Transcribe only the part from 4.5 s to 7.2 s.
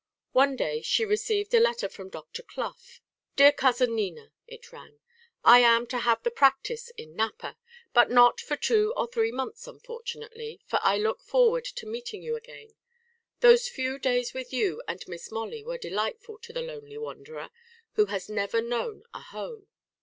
ran. "I am to have the practice in